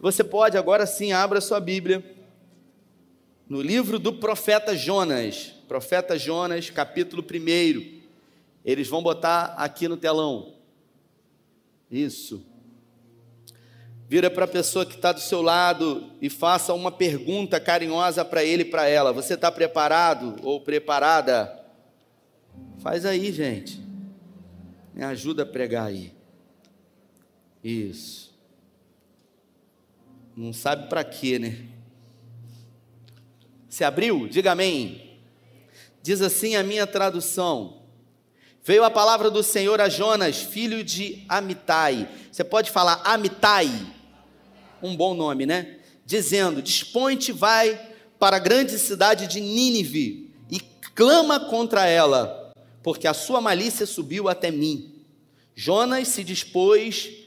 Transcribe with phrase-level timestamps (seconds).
[0.00, 2.04] Você pode, agora sim, abra sua Bíblia
[3.48, 5.54] no livro do profeta Jonas.
[5.66, 7.98] Profeta Jonas, capítulo 1.
[8.64, 10.54] Eles vão botar aqui no telão.
[11.90, 12.44] Isso.
[14.08, 18.44] Vira para a pessoa que está do seu lado e faça uma pergunta carinhosa para
[18.44, 19.12] ele e para ela.
[19.12, 21.54] Você está preparado ou preparada?
[22.78, 23.80] Faz aí, gente.
[24.94, 26.14] Me ajuda a pregar aí.
[27.62, 28.27] Isso.
[30.38, 31.58] Não sabe para quê, né?
[33.68, 34.28] Se abriu?
[34.28, 35.18] Diga amém.
[36.00, 37.82] Diz assim a minha tradução.
[38.62, 42.08] Veio a palavra do Senhor a Jonas, filho de Amitai.
[42.30, 43.68] Você pode falar Amitai?
[44.80, 45.80] Um bom nome, né?
[46.06, 50.60] Dizendo: Dispõe-te, vai para a grande cidade de Nínive e
[50.94, 55.04] clama contra ela, porque a sua malícia subiu até mim.
[55.56, 57.26] Jonas se dispôs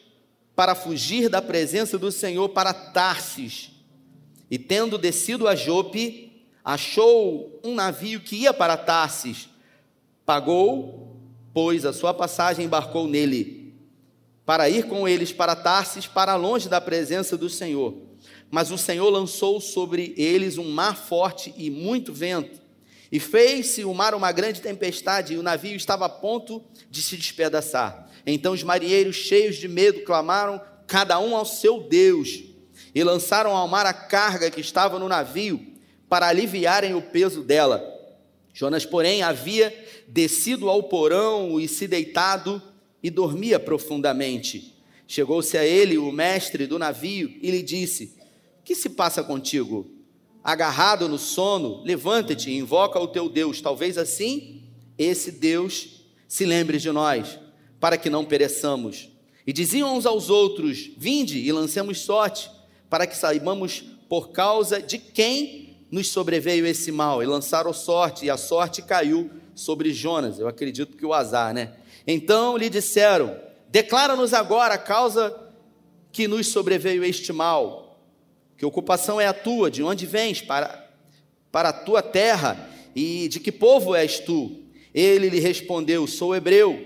[0.62, 3.72] para fugir da presença do Senhor para Tarsis.
[4.48, 9.50] E tendo descido a Jope, achou um navio que ia para Tarsis.
[10.24, 11.18] Pagou,
[11.52, 13.74] pois, a sua passagem embarcou nele,
[14.46, 17.96] para ir com eles para Tarsis, para longe da presença do Senhor.
[18.52, 22.61] Mas o Senhor lançou sobre eles um mar forte e muito vento,
[23.12, 27.18] e fez-se o mar uma grande tempestade, e o navio estava a ponto de se
[27.18, 28.10] despedaçar.
[28.26, 32.44] Então os marinheiros, cheios de medo, clamaram cada um ao seu Deus
[32.94, 35.66] e lançaram ao mar a carga que estava no navio
[36.08, 37.84] para aliviarem o peso dela.
[38.54, 39.74] Jonas, porém, havia
[40.08, 42.62] descido ao porão e se deitado
[43.02, 44.76] e dormia profundamente.
[45.08, 48.18] Chegou-se a ele o mestre do navio e lhe disse:
[48.64, 49.90] Que se passa contigo?
[50.44, 53.62] Agarrado no sono, levanta-te e invoca o teu Deus.
[53.62, 54.64] Talvez assim
[54.98, 57.40] esse Deus se lembre de nós
[57.80, 59.10] para que não pereçamos.
[59.46, 62.50] E diziam uns aos outros: Vinde e lancemos sorte,
[62.90, 67.22] para que saibamos por causa de quem nos sobreveio esse mal.
[67.22, 70.40] E lançaram sorte, e a sorte caiu sobre Jonas.
[70.40, 71.74] Eu acredito que o azar, né?
[72.06, 73.36] Então lhe disseram:
[73.70, 75.36] Declara-nos agora a causa
[76.12, 77.91] que nos sobreveio este mal.
[78.62, 79.72] Que ocupação é a tua?
[79.72, 80.40] De onde vens?
[80.40, 80.88] Para,
[81.52, 82.70] para a tua terra?
[82.96, 84.56] E de que povo és tu?
[84.94, 86.80] Ele lhe respondeu: Sou hebreu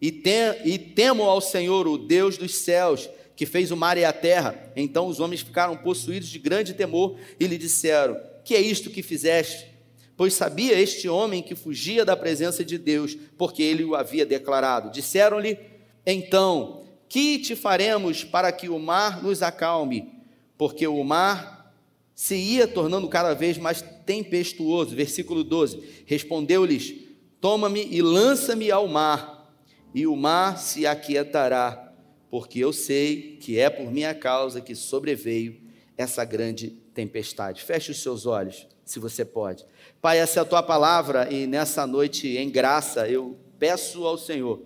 [0.00, 4.04] e, tem, e temo ao Senhor, o Deus dos céus, que fez o mar e
[4.04, 4.72] a terra.
[4.74, 9.00] Então os homens ficaram possuídos de grande temor e lhe disseram: Que é isto que
[9.00, 9.68] fizeste?
[10.16, 14.90] Pois sabia este homem que fugia da presença de Deus, porque ele o havia declarado.
[14.90, 15.56] Disseram-lhe:
[16.04, 20.18] Então, que te faremos para que o mar nos acalme?
[20.60, 21.74] Porque o mar
[22.14, 24.94] se ia tornando cada vez mais tempestuoso.
[24.94, 26.96] Versículo 12: Respondeu-lhes:
[27.40, 29.50] Toma-me e lança-me ao mar
[29.94, 31.94] e o mar se aquietará,
[32.30, 35.58] porque eu sei que é por minha causa que sobreveio
[35.96, 37.62] essa grande tempestade.
[37.62, 39.64] Feche os seus olhos, se você pode.
[39.98, 44.60] Pai, essa é a tua palavra e nessa noite, em graça, eu peço ao Senhor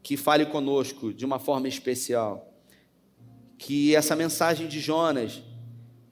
[0.00, 2.51] que fale conosco de uma forma especial.
[3.62, 5.40] Que essa mensagem de Jonas,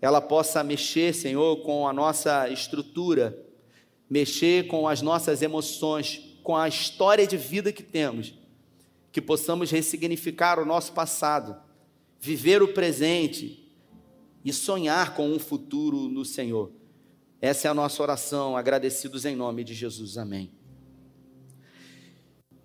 [0.00, 3.36] ela possa mexer, Senhor, com a nossa estrutura,
[4.08, 8.34] mexer com as nossas emoções, com a história de vida que temos,
[9.10, 11.60] que possamos ressignificar o nosso passado,
[12.20, 13.68] viver o presente
[14.44, 16.70] e sonhar com um futuro no Senhor.
[17.40, 20.16] Essa é a nossa oração, agradecidos em nome de Jesus.
[20.16, 20.59] Amém.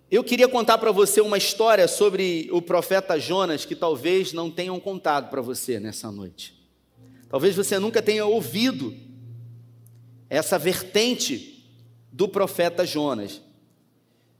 [0.08, 4.78] Eu queria contar para você uma história sobre o profeta Jonas que talvez não tenham
[4.78, 6.54] contado para você nessa noite.
[7.28, 8.94] Talvez você nunca tenha ouvido
[10.30, 11.68] essa vertente
[12.12, 13.42] do profeta Jonas.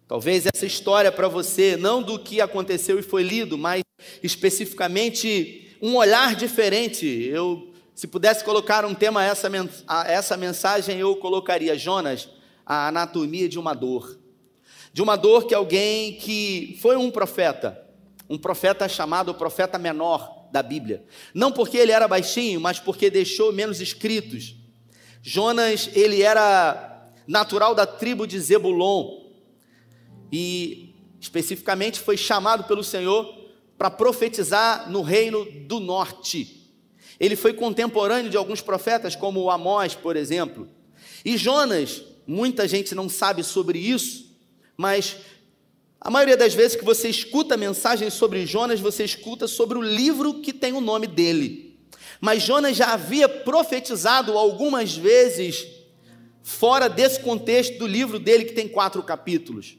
[0.06, 3.82] Talvez essa história para você, não do que aconteceu e foi lido, mas
[4.22, 7.06] especificamente um olhar diferente.
[7.06, 9.50] Eu, se pudesse colocar um tema a essa,
[9.88, 12.28] a essa mensagem, eu colocaria Jonas,
[12.64, 14.16] a anatomia de uma dor.
[14.96, 17.86] De uma dor que alguém que foi um profeta,
[18.30, 21.04] um profeta chamado profeta menor da Bíblia.
[21.34, 24.56] Não porque ele era baixinho, mas porque deixou menos escritos.
[25.20, 29.20] Jonas, ele era natural da tribo de Zebulon
[30.32, 36.72] e especificamente foi chamado pelo Senhor para profetizar no reino do norte.
[37.20, 40.66] Ele foi contemporâneo de alguns profetas, como Amós, por exemplo.
[41.22, 44.25] E Jonas, muita gente não sabe sobre isso,
[44.76, 45.16] mas
[46.00, 50.34] a maioria das vezes que você escuta mensagens sobre Jonas, você escuta sobre o livro
[50.40, 51.76] que tem o nome dele.
[52.20, 55.66] Mas Jonas já havia profetizado algumas vezes
[56.42, 59.76] fora desse contexto do livro dele, que tem quatro capítulos.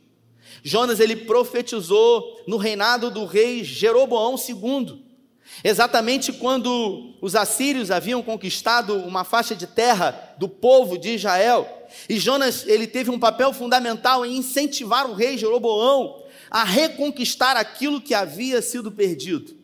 [0.64, 5.07] Jonas ele profetizou no reinado do rei Jeroboão II.
[5.64, 11.68] Exatamente quando os assírios haviam conquistado uma faixa de terra do povo de Israel,
[12.08, 18.02] e Jonas ele teve um papel fundamental em incentivar o rei Jeroboão a reconquistar aquilo
[18.02, 19.56] que havia sido perdido.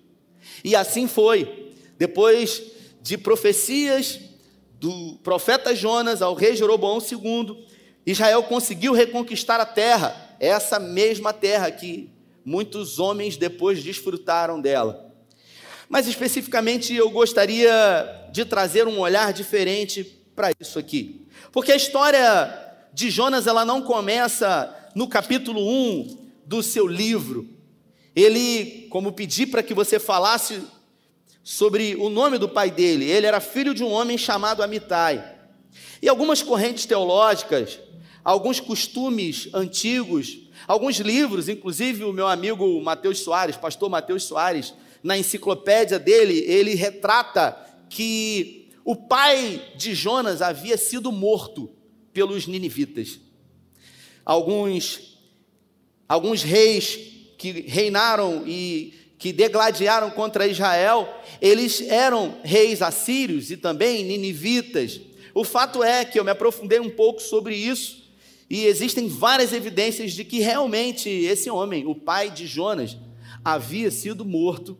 [0.63, 1.73] E assim foi.
[1.97, 2.61] Depois
[3.01, 4.19] de profecias
[4.79, 7.65] do profeta Jonas ao rei Jeroboão II,
[8.05, 12.09] Israel conseguiu reconquistar a terra, essa mesma terra que
[12.43, 15.02] muitos homens depois desfrutaram dela.
[15.89, 20.03] Mas especificamente eu gostaria de trazer um olhar diferente
[20.35, 21.27] para isso aqui.
[21.51, 22.61] Porque a história
[22.93, 27.47] de Jonas ela não começa no capítulo 1 do seu livro.
[28.15, 30.61] Ele, como pedi para que você falasse
[31.43, 35.31] sobre o nome do pai dele, ele era filho de um homem chamado Amitai.
[36.01, 37.79] E algumas correntes teológicas,
[38.23, 45.17] alguns costumes antigos, alguns livros, inclusive o meu amigo Mateus Soares, pastor Mateus Soares, na
[45.17, 47.55] enciclopédia dele, ele retrata
[47.89, 51.69] que o pai de Jonas havia sido morto
[52.11, 53.19] pelos ninivitas.
[54.25, 55.11] Alguns
[56.07, 56.99] alguns reis
[57.37, 61.07] que reinaram e que degladiaram contra Israel,
[61.41, 64.99] eles eram reis assírios e também ninivitas.
[65.33, 68.03] O fato é que eu me aprofundei um pouco sobre isso
[68.49, 72.97] e existem várias evidências de que realmente esse homem, o pai de Jonas,
[73.43, 74.77] havia sido morto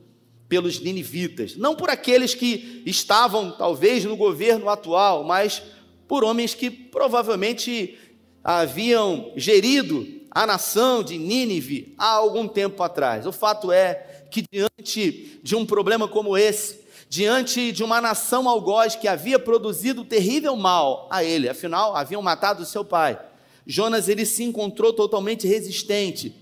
[0.53, 1.55] pelos ninivitas.
[1.55, 5.63] Não por aqueles que estavam, talvez, no governo atual, mas
[6.07, 7.97] por homens que provavelmente
[8.43, 13.25] haviam gerido a nação de Nínive há algum tempo atrás.
[13.25, 18.95] O fato é que, diante de um problema como esse, diante de uma nação algoz
[18.95, 23.19] que havia produzido terrível mal a ele, afinal, haviam matado seu pai,
[23.65, 26.35] Jonas ele se encontrou totalmente resistente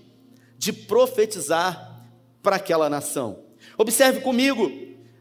[0.58, 2.04] de profetizar
[2.42, 3.41] para aquela nação.
[3.76, 4.70] Observe comigo,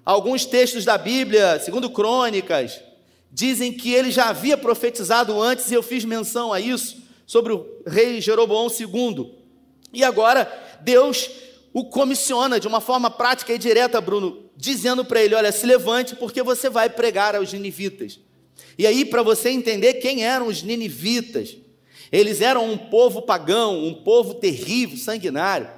[0.05, 2.81] alguns textos da Bíblia, segundo Crônicas,
[3.31, 7.65] dizem que ele já havia profetizado antes e eu fiz menção a isso sobre o
[7.87, 9.33] rei Jeroboão II.
[9.93, 10.51] E agora
[10.81, 11.29] Deus
[11.73, 16.15] o comissiona de uma forma prática e direta, Bruno, dizendo para ele: Olha, se levante,
[16.15, 18.19] porque você vai pregar aos ninivitas.
[18.77, 21.57] E aí, para você entender quem eram os ninivitas,
[22.11, 25.69] eles eram um povo pagão, um povo terrível, sanguinário.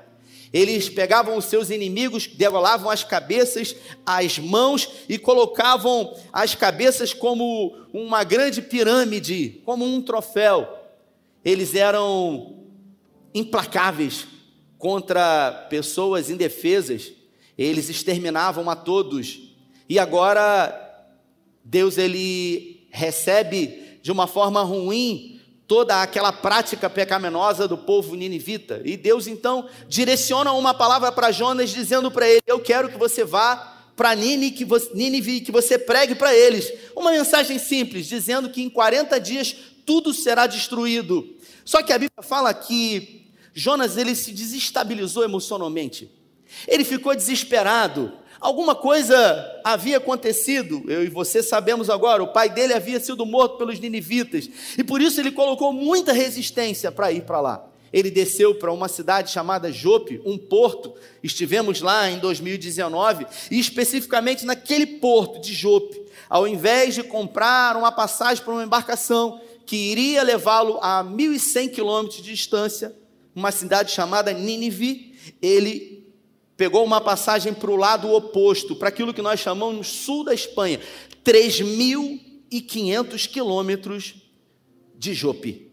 [0.53, 7.75] Eles pegavam os seus inimigos, degolavam as cabeças, as mãos e colocavam as cabeças como
[7.91, 10.83] uma grande pirâmide, como um troféu
[11.43, 12.63] eles eram
[13.33, 14.25] implacáveis
[14.77, 17.11] contra pessoas indefesas,
[17.57, 19.53] eles exterminavam a todos.
[19.89, 20.79] E agora
[21.63, 25.32] Deus ele recebe de uma forma ruim
[25.73, 28.79] toda aquela prática pecaminosa do povo ninivita.
[28.85, 33.25] E Deus então direciona uma palavra para Jonas dizendo para ele: "Eu quero que você
[33.25, 33.55] vá
[33.95, 36.71] para Nínive que você pregue para eles.
[36.95, 41.35] Uma mensagem simples, dizendo que em 40 dias tudo será destruído.
[41.65, 46.07] Só que a Bíblia fala que Jonas ele se desestabilizou emocionalmente.
[46.67, 48.13] Ele ficou desesperado.
[48.43, 53.57] Alguma coisa havia acontecido, eu e você sabemos agora, o pai dele havia sido morto
[53.57, 57.65] pelos ninivitas, e por isso ele colocou muita resistência para ir para lá.
[57.93, 60.93] Ele desceu para uma cidade chamada Jope, um porto.
[61.23, 67.93] Estivemos lá em 2019 e especificamente naquele porto de Jope, ao invés de comprar uma
[67.93, 72.93] passagem para uma embarcação, que iria levá-lo a 1.100 quilômetros de distância,
[73.33, 76.02] uma cidade chamada Nínive, ele
[76.55, 80.79] pegou uma passagem para o lado oposto, para aquilo que nós chamamos sul da Espanha,
[81.23, 84.15] 3.500 quilômetros
[84.95, 85.71] de Jope.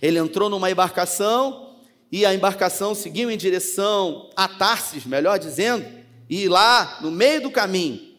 [0.00, 1.76] Ele entrou numa embarcação
[2.10, 5.84] e a embarcação seguiu em direção a Tarsis, melhor dizendo,
[6.28, 8.14] e lá, no meio do caminho,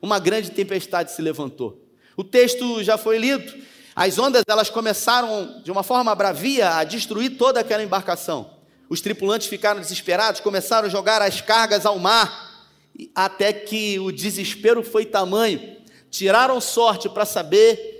[0.00, 1.82] uma grande tempestade se levantou.
[2.16, 3.52] O texto já foi lido,
[3.96, 8.53] as ondas elas começaram de uma forma bravia a destruir toda aquela embarcação.
[8.88, 12.68] Os tripulantes ficaram desesperados, começaram a jogar as cargas ao mar,
[13.14, 15.76] até que o desespero foi tamanho.
[16.10, 17.94] Tiraram sorte para saber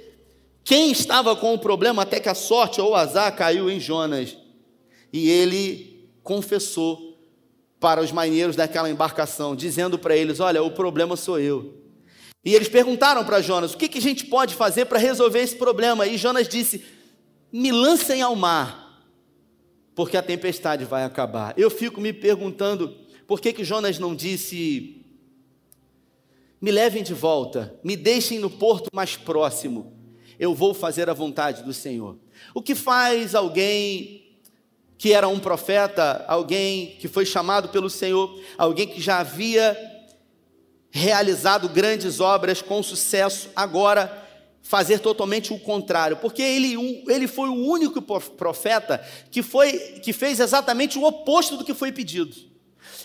[0.62, 4.36] quem estava com o problema, até que a sorte ou o azar caiu em Jonas.
[5.12, 7.18] E ele confessou
[7.80, 11.74] para os marinheiros daquela embarcação, dizendo para eles: Olha, o problema sou eu.
[12.44, 15.56] E eles perguntaram para Jonas: o que, que a gente pode fazer para resolver esse
[15.56, 16.06] problema?
[16.06, 16.84] E Jonas disse:
[17.52, 18.83] me lancem ao mar,
[19.94, 21.54] porque a tempestade vai acabar.
[21.56, 22.96] Eu fico me perguntando
[23.26, 25.04] por que, que Jonas não disse:
[26.60, 29.92] me levem de volta, me deixem no porto mais próximo,
[30.38, 32.18] eu vou fazer a vontade do Senhor.
[32.52, 34.22] O que faz alguém
[34.96, 39.76] que era um profeta, alguém que foi chamado pelo Senhor, alguém que já havia
[40.90, 44.23] realizado grandes obras com sucesso, agora
[44.64, 48.98] fazer totalmente o contrário, porque ele, ele foi o único profeta
[49.30, 52.34] que, foi, que fez exatamente o oposto do que foi pedido.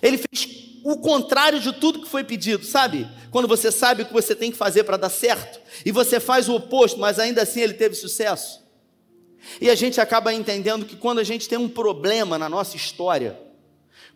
[0.01, 3.05] Ele fez o contrário de tudo que foi pedido, sabe?
[3.29, 6.47] Quando você sabe o que você tem que fazer para dar certo, e você faz
[6.47, 8.63] o oposto, mas ainda assim ele teve sucesso.
[9.59, 13.37] E a gente acaba entendendo que quando a gente tem um problema na nossa história,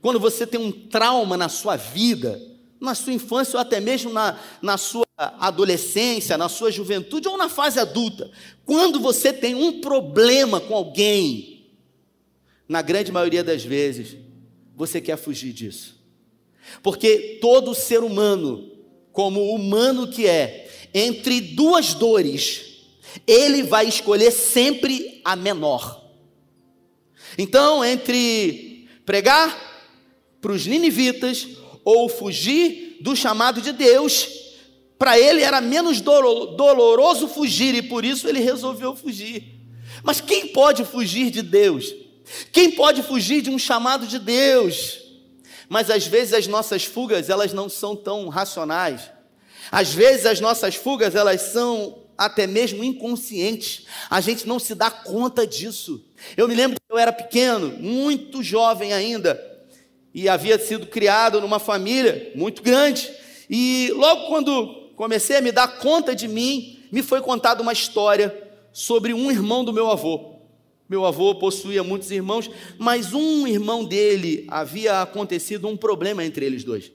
[0.02, 2.42] quando você tem um trauma na sua vida,
[2.84, 7.48] na sua infância ou até mesmo na, na sua adolescência, na sua juventude ou na
[7.48, 8.30] fase adulta,
[8.66, 11.66] quando você tem um problema com alguém,
[12.68, 14.18] na grande maioria das vezes,
[14.76, 15.98] você quer fugir disso.
[16.82, 18.70] Porque todo ser humano,
[19.14, 22.66] como humano que é, entre duas dores,
[23.26, 26.04] ele vai escolher sempre a menor.
[27.38, 29.72] Então, entre pregar
[30.42, 31.48] para os ninivitas
[31.84, 34.28] ou fugir do chamado de Deus,
[34.98, 39.60] para ele era menos doloroso fugir e por isso ele resolveu fugir.
[40.02, 41.94] Mas quem pode fugir de Deus?
[42.52, 45.02] Quem pode fugir de um chamado de Deus?
[45.68, 49.12] Mas às vezes as nossas fugas, elas não são tão racionais.
[49.72, 53.86] Às vezes as nossas fugas, elas são até mesmo inconscientes.
[54.10, 56.06] A gente não se dá conta disso.
[56.38, 59.53] Eu me lembro que eu era pequeno, muito jovem ainda,
[60.14, 63.12] e havia sido criado numa família muito grande.
[63.50, 68.52] E logo quando comecei a me dar conta de mim, me foi contada uma história
[68.72, 70.34] sobre um irmão do meu avô.
[70.88, 76.64] Meu avô possuía muitos irmãos, mas um irmão dele havia acontecido um problema entre eles
[76.64, 76.92] dois.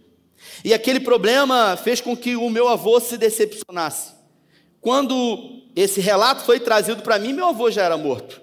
[0.65, 4.13] E aquele problema fez com que o meu avô se decepcionasse.
[4.81, 8.41] Quando esse relato foi trazido para mim, meu avô já era morto.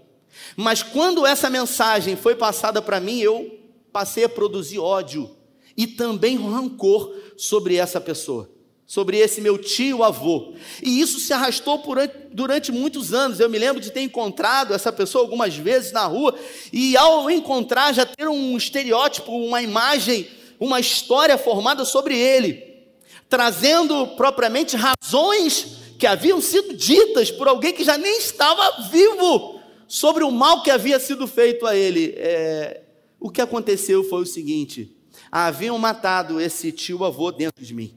[0.57, 3.64] Mas quando essa mensagem foi passada para mim, eu
[3.95, 5.33] passei a produzir ódio
[5.77, 8.51] e também rancor sobre essa pessoa,
[8.85, 10.53] sobre esse meu tio avô.
[10.83, 11.97] E isso se arrastou por,
[12.29, 13.39] durante muitos anos.
[13.39, 16.37] Eu me lembro de ter encontrado essa pessoa algumas vezes na rua
[16.73, 20.27] e ao encontrar já ter um estereótipo, uma imagem,
[20.59, 22.83] uma história formada sobre ele,
[23.29, 30.25] trazendo propriamente razões que haviam sido ditas por alguém que já nem estava vivo sobre
[30.25, 32.13] o mal que havia sido feito a ele.
[32.17, 32.81] É,
[33.19, 34.95] o que aconteceu foi o seguinte:
[35.31, 37.95] haviam matado esse tio-avô dentro de mim,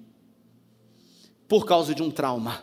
[1.47, 2.63] por causa de um trauma,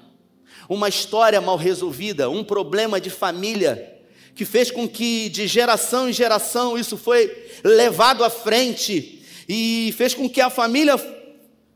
[0.70, 4.02] uma história mal resolvida, um problema de família,
[4.34, 10.14] que fez com que de geração em geração isso foi levado à frente e fez
[10.14, 10.96] com que a família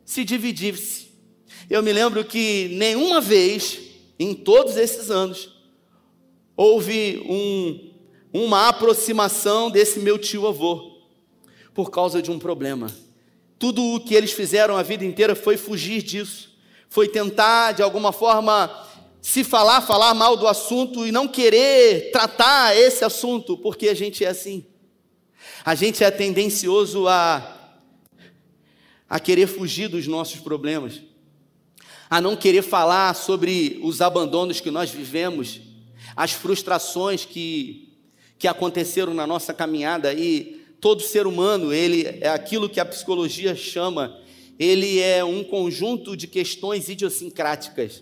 [0.04, 1.08] se dividisse.
[1.70, 3.80] Eu me lembro que nenhuma vez,
[4.18, 5.56] em todos esses anos,
[6.58, 7.89] houve um
[8.34, 10.98] uma aproximação desse meu tio avô
[11.74, 12.88] por causa de um problema.
[13.58, 16.58] Tudo o que eles fizeram a vida inteira foi fugir disso,
[16.90, 18.88] foi tentar de alguma forma
[19.22, 24.24] se falar, falar mal do assunto e não querer tratar esse assunto, porque a gente
[24.24, 24.66] é assim.
[25.64, 27.56] A gente é tendencioso a
[29.10, 31.02] a querer fugir dos nossos problemas,
[32.10, 35.60] a não querer falar sobre os abandonos que nós vivemos,
[36.16, 37.89] as frustrações que
[38.40, 43.54] que aconteceram na nossa caminhada e todo ser humano, ele é aquilo que a psicologia
[43.54, 44.18] chama,
[44.58, 48.02] ele é um conjunto de questões idiosincráticas.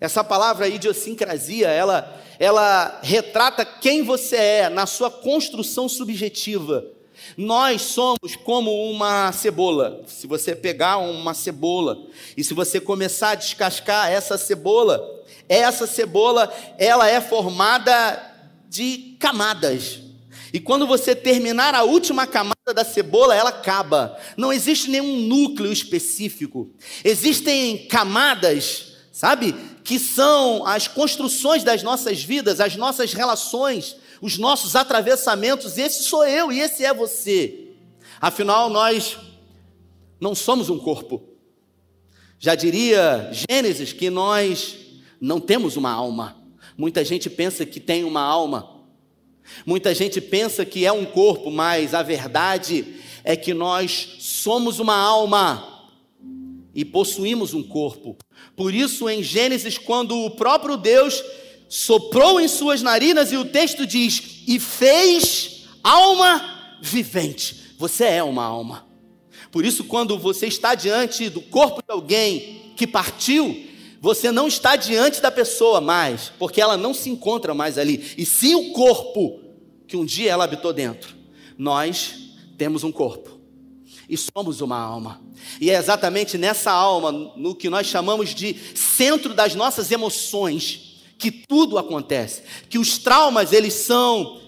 [0.00, 6.84] Essa palavra idiosincrasia, ela, ela retrata quem você é na sua construção subjetiva.
[7.36, 10.02] Nós somos como uma cebola.
[10.06, 11.98] Se você pegar uma cebola
[12.36, 15.02] e se você começar a descascar essa cebola,
[15.48, 18.33] essa cebola, ela é formada
[18.74, 20.00] de camadas.
[20.52, 24.18] E quando você terminar a última camada da cebola, ela acaba.
[24.36, 26.70] Não existe nenhum núcleo específico.
[27.04, 29.54] Existem camadas, sabe?
[29.84, 35.78] Que são as construções das nossas vidas, as nossas relações, os nossos atravessamentos.
[35.78, 37.68] Esse sou eu e esse é você.
[38.20, 39.16] Afinal, nós
[40.20, 41.22] não somos um corpo.
[42.40, 44.76] Já diria Gênesis que nós
[45.20, 46.43] não temos uma alma.
[46.76, 48.74] Muita gente pensa que tem uma alma.
[49.64, 52.84] Muita gente pensa que é um corpo, mas a verdade
[53.22, 55.88] é que nós somos uma alma
[56.74, 58.16] e possuímos um corpo.
[58.56, 61.22] Por isso, em Gênesis, quando o próprio Deus
[61.68, 67.74] soprou em suas narinas e o texto diz: "E fez alma vivente".
[67.78, 68.86] Você é uma alma.
[69.50, 73.68] Por isso, quando você está diante do corpo de alguém que partiu,
[74.04, 78.26] você não está diante da pessoa mais, porque ela não se encontra mais ali, e
[78.26, 79.40] sim o corpo
[79.88, 81.16] que um dia ela habitou dentro.
[81.56, 82.14] Nós
[82.58, 83.32] temos um corpo.
[84.06, 85.22] e somos uma alma.
[85.58, 91.30] E é exatamente nessa alma, no que nós chamamos de centro das nossas emoções, que
[91.30, 94.42] tudo acontece, que os traumas eles são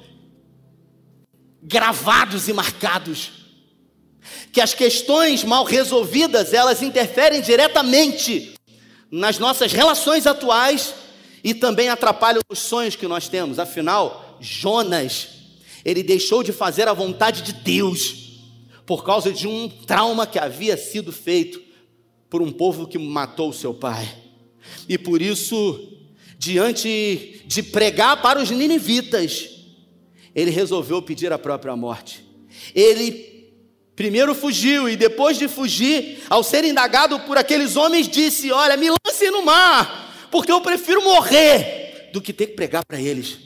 [1.63, 3.33] gravados e marcados,
[4.53, 8.55] que as questões mal resolvidas elas interferem diretamente
[9.11, 10.95] nas nossas relações atuais
[11.43, 13.59] e também atrapalham os sonhos que nós temos.
[13.59, 15.29] Afinal, Jonas,
[15.85, 18.27] ele deixou de fazer a vontade de Deus
[18.85, 21.61] por causa de um trauma que havia sido feito
[22.29, 24.09] por um povo que matou seu pai.
[24.89, 25.93] E por isso,
[26.39, 29.49] diante de pregar para os ninivitas,
[30.35, 32.25] ele resolveu pedir a própria morte.
[32.75, 33.36] Ele
[33.97, 38.91] primeiro fugiu e depois de fugir, ao ser indagado por aqueles homens, disse: Olha, me
[38.91, 43.39] lancem no mar, porque eu prefiro morrer do que ter que pregar para eles.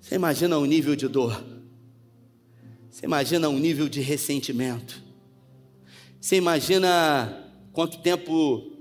[0.00, 1.42] Você imagina o nível de dor?
[2.90, 5.02] Você imagina um nível de ressentimento?
[6.20, 8.72] Você imagina quanto tempo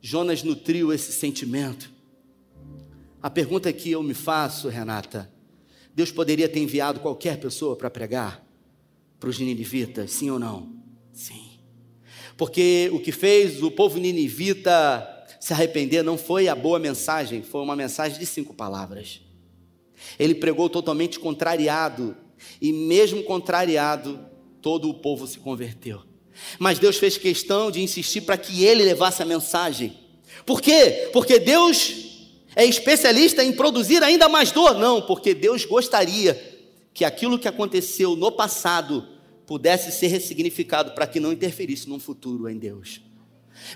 [0.00, 1.90] Jonas nutriu esse sentimento?
[3.22, 5.31] A pergunta que eu me faço, Renata,
[5.94, 8.44] Deus poderia ter enviado qualquer pessoa para pregar
[9.22, 10.72] para os ninivitas, sim ou não?
[11.12, 11.60] Sim.
[12.36, 15.08] Porque o que fez o povo ninivita
[15.38, 19.20] se arrepender não foi a boa mensagem, foi uma mensagem de cinco palavras.
[20.18, 22.16] Ele pregou totalmente contrariado
[22.60, 24.18] e mesmo contrariado,
[24.60, 26.02] todo o povo se converteu.
[26.58, 29.96] Mas Deus fez questão de insistir para que ele levasse a mensagem.
[30.44, 31.10] Por quê?
[31.12, 32.11] Porque Deus
[32.54, 34.74] é especialista em produzir ainda mais dor?
[34.74, 36.50] Não, porque Deus gostaria
[36.92, 39.08] que aquilo que aconteceu no passado
[39.46, 43.00] pudesse ser ressignificado para que não interferisse no futuro em Deus.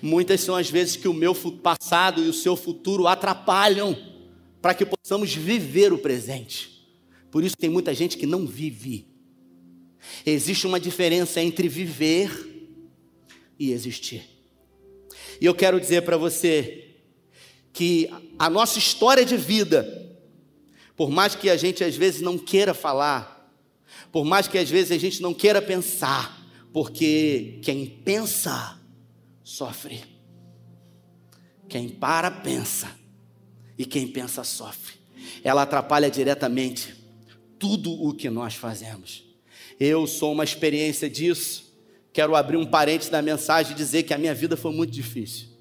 [0.03, 3.97] Muitas são as vezes que o meu passado e o seu futuro atrapalham
[4.61, 6.87] para que possamos viver o presente.
[7.31, 9.07] Por isso tem muita gente que não vive.
[10.25, 12.31] Existe uma diferença entre viver
[13.59, 14.23] e existir.
[15.41, 16.86] E eu quero dizer para você
[17.77, 18.09] que
[18.39, 20.17] a nossa história de vida,
[20.97, 23.55] por mais que a gente às vezes não queira falar,
[24.11, 28.81] por mais que às vezes a gente não queira pensar, porque quem pensa
[29.45, 30.03] sofre.
[31.69, 32.89] Quem para pensa
[33.77, 34.95] e quem pensa sofre.
[35.45, 36.95] Ela atrapalha diretamente
[37.59, 39.23] tudo o que nós fazemos.
[39.79, 41.77] Eu sou uma experiência disso.
[42.11, 45.56] Quero abrir um parênteses da mensagem e dizer que a minha vida foi muito difícil.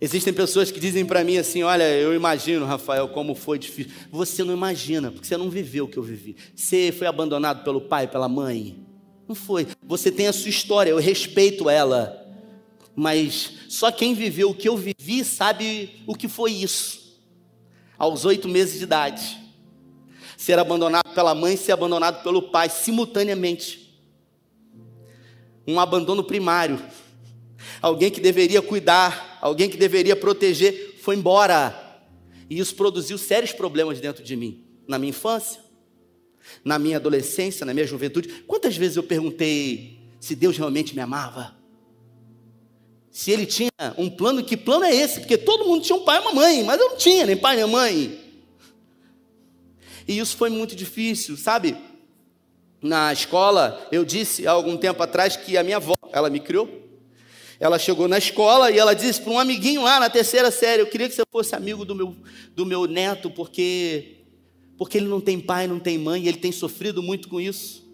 [0.00, 3.92] Existem pessoas que dizem para mim assim: Olha, eu imagino, Rafael, como foi difícil.
[4.10, 6.36] Você não imagina, porque você não viveu o que eu vivi.
[6.54, 8.86] Você foi abandonado pelo pai, pela mãe.
[9.28, 9.66] Não foi.
[9.82, 12.16] Você tem a sua história, eu respeito ela.
[12.96, 17.18] Mas só quem viveu o que eu vivi sabe o que foi isso.
[17.98, 19.38] Aos oito meses de idade,
[20.36, 24.00] ser abandonado pela mãe ser abandonado pelo pai simultaneamente.
[25.66, 26.82] Um abandono primário.
[27.82, 31.88] Alguém que deveria cuidar, alguém que deveria proteger, foi embora.
[32.48, 35.60] E isso produziu sérios problemas dentro de mim, na minha infância,
[36.64, 38.44] na minha adolescência, na minha juventude.
[38.46, 41.56] Quantas vezes eu perguntei se Deus realmente me amava?
[43.10, 45.20] Se ele tinha um plano, que plano é esse?
[45.20, 47.56] Porque todo mundo tinha um pai e uma mãe, mas eu não tinha nem pai
[47.56, 48.18] nem mãe.
[50.06, 51.76] E isso foi muito difícil, sabe?
[52.82, 56.89] Na escola, eu disse há algum tempo atrás que a minha avó, ela me criou.
[57.60, 60.86] Ela chegou na escola e ela disse para um amiguinho lá na terceira série: Eu
[60.86, 62.16] queria que você fosse amigo do meu,
[62.56, 64.16] do meu neto, porque,
[64.78, 67.86] porque ele não tem pai, não tem mãe, e ele tem sofrido muito com isso.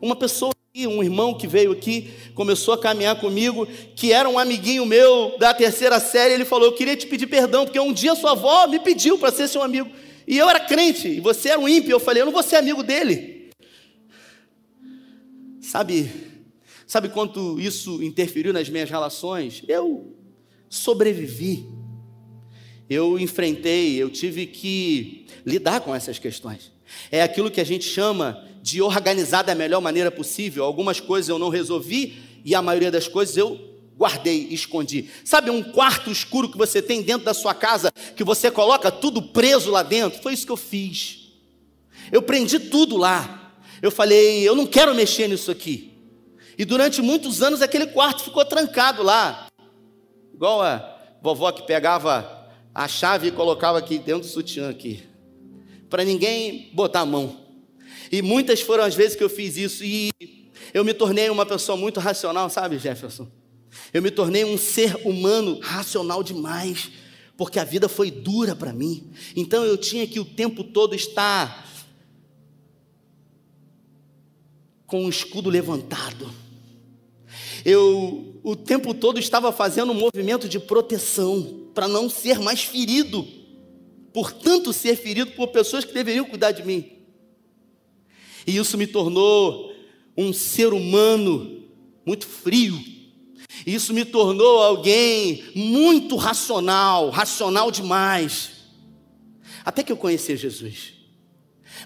[0.00, 4.38] Uma pessoa aqui, um irmão que veio aqui, começou a caminhar comigo, que era um
[4.38, 8.14] amiguinho meu da terceira série, ele falou: Eu queria te pedir perdão, porque um dia
[8.14, 9.90] sua avó me pediu para ser seu amigo.
[10.26, 11.92] E eu era crente, e você era um ímpio.
[11.92, 13.50] Eu falei, eu não vou ser amigo dele.
[15.60, 16.10] Sabe,
[16.94, 19.64] sabe quanto isso interferiu nas minhas relações?
[19.66, 20.14] Eu
[20.70, 21.66] sobrevivi.
[22.88, 26.70] Eu enfrentei, eu tive que lidar com essas questões.
[27.10, 30.62] É aquilo que a gente chama de organizar da melhor maneira possível.
[30.62, 33.58] Algumas coisas eu não resolvi e a maioria das coisas eu
[33.98, 35.10] guardei, escondi.
[35.24, 39.20] Sabe um quarto escuro que você tem dentro da sua casa, que você coloca tudo
[39.20, 40.22] preso lá dentro?
[40.22, 41.32] Foi isso que eu fiz.
[42.12, 43.52] Eu prendi tudo lá.
[43.82, 45.93] Eu falei, eu não quero mexer nisso aqui.
[46.56, 49.48] E durante muitos anos aquele quarto ficou trancado lá.
[50.32, 55.02] Igual a vovó que pegava a chave e colocava aqui dentro do sutiã aqui.
[55.88, 57.40] Para ninguém botar a mão.
[58.10, 60.10] E muitas foram as vezes que eu fiz isso e
[60.72, 63.28] eu me tornei uma pessoa muito racional, sabe, Jefferson?
[63.92, 66.90] Eu me tornei um ser humano racional demais,
[67.36, 69.10] porque a vida foi dura para mim.
[69.36, 71.64] Então eu tinha que o tempo todo estar
[74.86, 76.43] com o escudo levantado.
[77.64, 83.26] Eu o tempo todo estava fazendo um movimento de proteção para não ser mais ferido,
[84.12, 86.92] portanto ser ferido por pessoas que deveriam cuidar de mim.
[88.46, 89.72] E isso me tornou
[90.14, 91.64] um ser humano
[92.04, 92.78] muito frio.
[93.66, 98.50] Isso me tornou alguém muito racional, racional demais.
[99.64, 100.92] Até que eu conheci Jesus.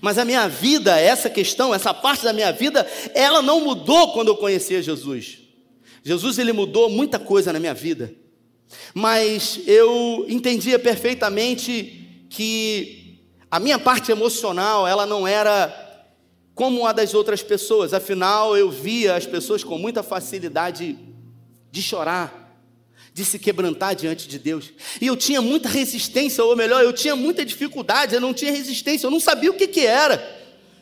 [0.00, 4.28] Mas a minha vida, essa questão, essa parte da minha vida, ela não mudou quando
[4.28, 5.47] eu conheci Jesus.
[6.08, 8.14] Jesus ele mudou muita coisa na minha vida.
[8.94, 15.70] Mas eu entendia perfeitamente que a minha parte emocional, ela não era
[16.54, 17.92] como a das outras pessoas.
[17.92, 20.98] Afinal, eu via as pessoas com muita facilidade
[21.70, 22.58] de chorar,
[23.12, 24.72] de se quebrantar diante de Deus.
[25.02, 29.06] E eu tinha muita resistência, ou melhor, eu tinha muita dificuldade, eu não tinha resistência,
[29.06, 30.26] eu não sabia o que, que era.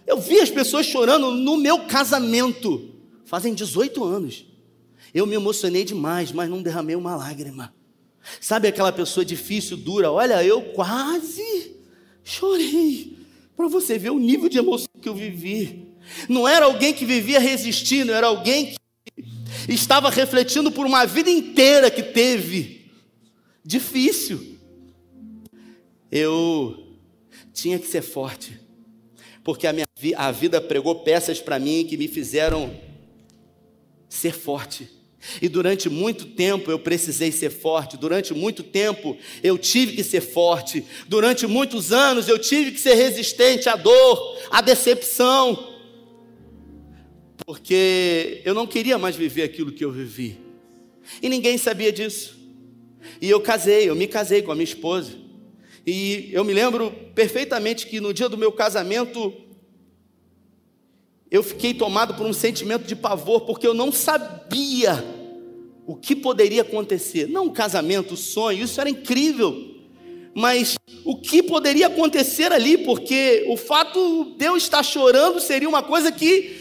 [0.07, 4.47] Eu via as pessoas chorando no meu casamento, fazem 18 anos.
[5.17, 7.75] Eu me emocionei demais, mas não derramei uma lágrima.
[8.39, 10.13] Sabe aquela pessoa difícil, dura?
[10.13, 11.75] Olha, eu quase
[12.23, 13.17] chorei.
[13.57, 15.89] Para você ver o nível de emoção que eu vivi.
[16.29, 18.75] Não era alguém que vivia resistindo, era alguém
[19.15, 22.91] que estava refletindo por uma vida inteira que teve.
[23.65, 24.59] Difícil.
[26.13, 26.95] Eu
[27.55, 28.61] tinha que ser forte,
[29.43, 32.79] porque a minha a vida pregou peças para mim que me fizeram
[34.11, 34.96] ser forte.
[35.41, 40.21] E durante muito tempo eu precisei ser forte, durante muito tempo eu tive que ser
[40.21, 45.75] forte, durante muitos anos eu tive que ser resistente à dor, à decepção,
[47.45, 50.39] porque eu não queria mais viver aquilo que eu vivi,
[51.23, 52.37] e ninguém sabia disso.
[53.21, 55.13] E eu casei, eu me casei com a minha esposa,
[55.87, 59.33] e eu me lembro perfeitamente que no dia do meu casamento,
[61.31, 65.16] eu fiquei tomado por um sentimento de pavor, porque eu não sabia
[65.87, 67.29] o que poderia acontecer.
[67.29, 69.77] Não um casamento, um sonho, isso era incrível.
[70.35, 75.83] Mas o que poderia acontecer ali, porque o fato de eu estar chorando seria uma
[75.83, 76.57] coisa que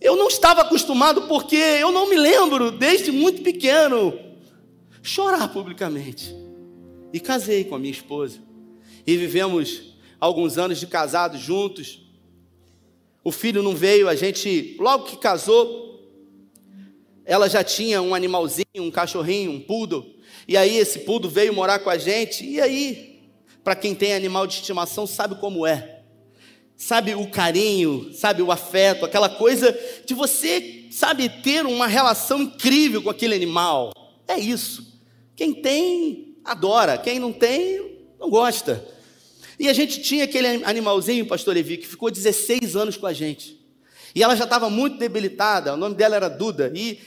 [0.00, 4.18] eu não estava acostumado, porque eu não me lembro, desde muito pequeno,
[5.02, 6.34] chorar publicamente.
[7.12, 8.38] E casei com a minha esposa.
[9.06, 12.00] E vivemos alguns anos de casados juntos.
[13.22, 15.83] O filho não veio, a gente, logo que casou,
[17.24, 20.14] ela já tinha um animalzinho, um cachorrinho, um poodle.
[20.46, 22.44] E aí esse poodle veio morar com a gente.
[22.44, 23.22] E aí,
[23.62, 26.02] para quem tem animal de estimação, sabe como é.
[26.76, 33.00] Sabe o carinho, sabe o afeto, aquela coisa de você, sabe, ter uma relação incrível
[33.00, 33.92] com aquele animal.
[34.26, 35.00] É isso.
[35.36, 36.98] Quem tem, adora.
[36.98, 38.84] Quem não tem, não gosta.
[39.58, 43.64] E a gente tinha aquele animalzinho, pastor Levi, que ficou 16 anos com a gente.
[44.14, 46.98] E ela já estava muito debilitada, o nome dela era Duda, e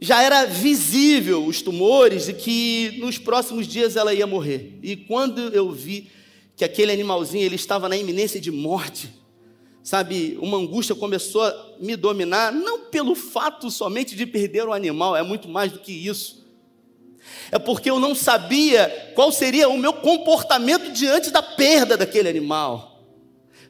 [0.00, 4.78] já era visível os tumores e que nos próximos dias ela ia morrer.
[4.82, 6.08] E quando eu vi
[6.56, 9.10] que aquele animalzinho ele estava na iminência de morte,
[9.82, 15.16] sabe, uma angústia começou a me dominar, não pelo fato somente de perder o animal,
[15.16, 16.46] é muito mais do que isso.
[17.50, 23.02] É porque eu não sabia qual seria o meu comportamento diante da perda daquele animal.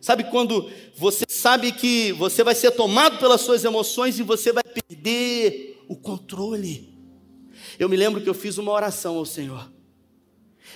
[0.00, 4.62] Sabe quando você sabe que você vai ser tomado pelas suas emoções e você vai
[4.62, 6.96] perder o controle?
[7.78, 9.72] Eu me lembro que eu fiz uma oração ao Senhor.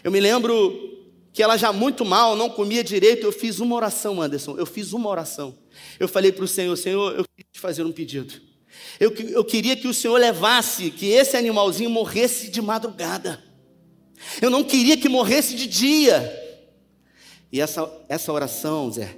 [0.02, 1.00] Eu me lembro
[1.32, 3.24] que ela já muito mal, não comia direito.
[3.24, 4.56] Eu fiz uma oração, Anderson.
[4.56, 5.56] Eu fiz uma oração.
[6.00, 8.34] Eu falei para o Senhor: Senhor, eu queria te fazer um pedido.
[8.98, 13.42] Eu, eu queria que o Senhor levasse, que esse animalzinho morresse de madrugada.
[14.40, 16.38] Eu não queria que morresse de dia.
[17.50, 19.16] E essa, essa oração, Zé,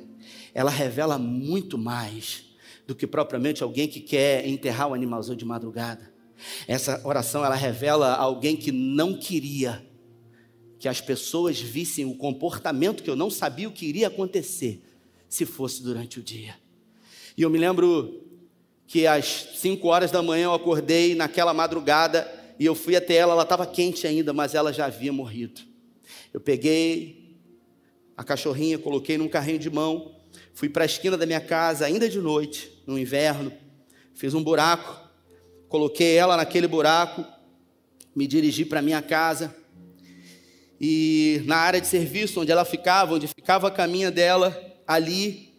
[0.52, 2.43] ela revela muito mais
[2.87, 6.12] do que propriamente alguém que quer enterrar o animalzinho de madrugada.
[6.66, 9.85] Essa oração, ela revela alguém que não queria
[10.79, 14.83] que as pessoas vissem o comportamento que eu não sabia o que iria acontecer
[15.29, 16.57] se fosse durante o dia.
[17.37, 18.23] E eu me lembro
[18.87, 23.33] que às 5 horas da manhã eu acordei naquela madrugada e eu fui até ela,
[23.33, 25.62] ela estava quente ainda, mas ela já havia morrido.
[26.33, 27.38] Eu peguei
[28.16, 30.14] a cachorrinha, coloquei num carrinho de mão,
[30.53, 33.53] fui para a esquina da minha casa, ainda de noite, no inverno,
[34.14, 35.09] fiz um buraco,
[35.68, 37.25] coloquei ela naquele buraco,
[38.14, 39.55] me dirigi para minha casa.
[40.81, 45.55] E na área de serviço onde ela ficava, onde ficava a caminha dela, ali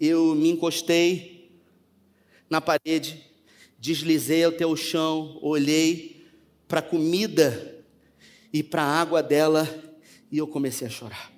[0.00, 1.60] eu me encostei
[2.48, 3.24] na parede,
[3.78, 6.26] deslizei até o chão, olhei
[6.68, 7.84] para a comida
[8.52, 9.68] e para a água dela
[10.30, 11.32] e eu comecei a chorar.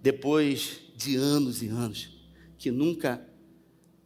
[0.00, 2.16] Depois de anos e anos,
[2.56, 3.24] que nunca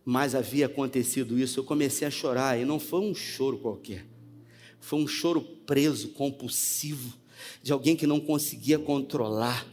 [0.05, 4.05] mais havia acontecido isso, eu comecei a chorar, e não foi um choro qualquer,
[4.81, 7.13] foi um choro preso, compulsivo,
[7.63, 9.67] de alguém que não conseguia controlar,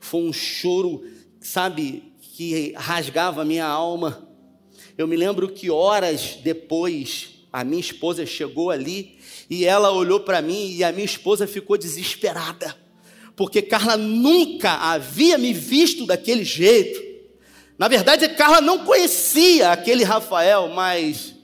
[0.00, 1.04] foi um choro,
[1.40, 4.28] sabe, que rasgava a minha alma.
[4.96, 10.42] Eu me lembro que horas depois, a minha esposa chegou ali e ela olhou para
[10.42, 12.76] mim e a minha esposa ficou desesperada,
[13.34, 17.05] porque Carla nunca havia me visto daquele jeito.
[17.78, 21.34] Na verdade, Carla não conhecia aquele Rafael, mas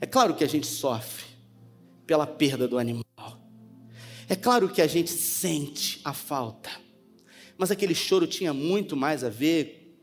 [0.00, 1.24] é claro que a gente sofre
[2.06, 3.04] pela perda do animal.
[4.28, 6.70] É claro que a gente sente a falta.
[7.56, 9.96] Mas aquele choro tinha muito mais a ver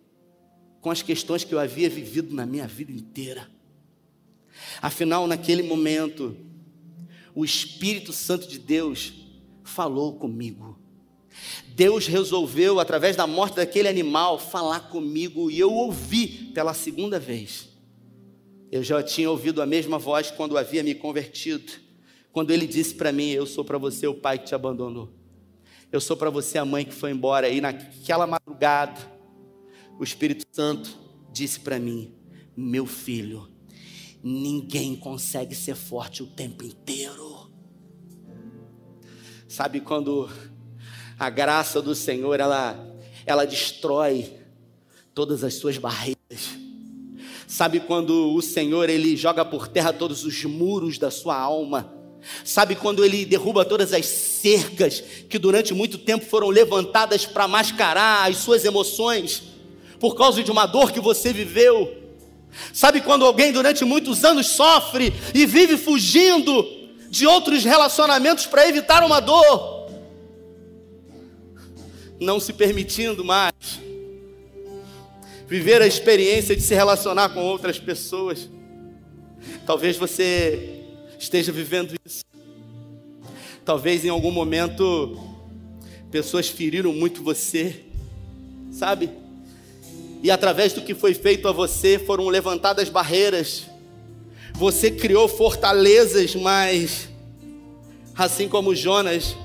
[0.80, 3.50] com as questões que eu havia vivido na minha vida inteira.
[4.82, 6.36] Afinal, naquele momento,
[7.34, 9.14] o Espírito Santo de Deus
[9.64, 10.78] falou comigo.
[11.76, 17.70] Deus resolveu, através da morte daquele animal, falar comigo e eu ouvi pela segunda vez.
[18.72, 21.72] Eu já tinha ouvido a mesma voz quando havia me convertido,
[22.32, 25.10] quando ele disse para mim: Eu sou para você o pai que te abandonou,
[25.92, 27.50] eu sou para você a mãe que foi embora.
[27.50, 29.00] E naquela madrugada,
[30.00, 30.98] o Espírito Santo
[31.32, 32.14] disse para mim:
[32.56, 33.50] Meu filho,
[34.24, 37.52] ninguém consegue ser forte o tempo inteiro.
[39.48, 40.30] Sabe quando
[41.22, 42.76] a graça do Senhor, ela,
[43.28, 44.34] ela destrói
[45.14, 46.18] todas as suas barreiras.
[47.48, 51.94] Sabe quando o Senhor, ele joga por terra todos os muros da sua alma.
[52.44, 58.28] Sabe quando ele derruba todas as cercas que durante muito tempo foram levantadas para mascarar
[58.28, 59.44] as suas emoções
[60.00, 61.98] por causa de uma dor que você viveu?
[62.74, 66.66] Sabe quando alguém durante muitos anos sofre e vive fugindo
[67.12, 69.81] de outros relacionamentos para evitar uma dor?
[72.22, 73.52] Não se permitindo mais
[75.48, 78.48] viver a experiência de se relacionar com outras pessoas.
[79.66, 80.84] Talvez você
[81.20, 82.24] esteja vivendo isso.
[83.66, 85.20] Talvez em algum momento
[86.12, 87.82] pessoas feriram muito você,
[88.72, 89.10] sabe?
[90.22, 93.64] E através do que foi feito a você foram levantadas barreiras.
[94.54, 97.10] Você criou fortalezas, mas
[98.16, 99.36] assim como Jonas,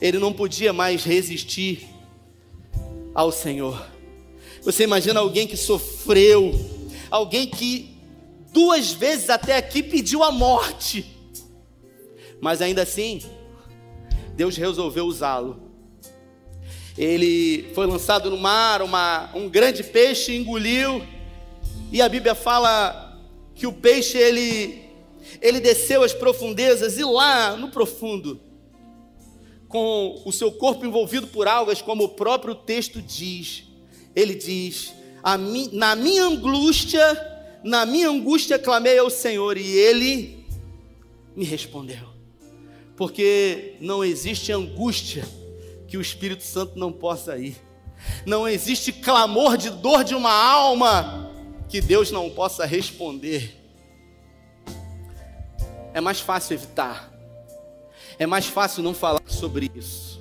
[0.00, 1.89] ele não podia mais resistir
[3.14, 3.86] ao Senhor.
[4.62, 6.52] Você imagina alguém que sofreu,
[7.10, 7.96] alguém que
[8.52, 11.16] duas vezes até aqui pediu a morte,
[12.40, 13.22] mas ainda assim,
[14.34, 15.70] Deus resolveu usá-lo.
[16.96, 21.02] Ele foi lançado no mar, uma, um grande peixe engoliu,
[21.92, 23.18] e a Bíblia fala
[23.54, 24.84] que o peixe ele,
[25.40, 28.40] ele desceu às profundezas, e lá no profundo,
[29.70, 33.62] com o seu corpo envolvido por algas, como o próprio texto diz.
[34.14, 34.92] Ele diz:
[35.72, 37.00] Na minha angústia,
[37.62, 40.44] na minha angústia clamei ao Senhor e ele
[41.36, 42.10] me respondeu.
[42.96, 45.26] Porque não existe angústia
[45.86, 47.56] que o Espírito Santo não possa ir.
[48.26, 51.30] Não existe clamor de dor de uma alma
[51.68, 53.56] que Deus não possa responder.
[55.94, 57.09] É mais fácil evitar
[58.20, 60.20] é mais fácil não falar sobre isso.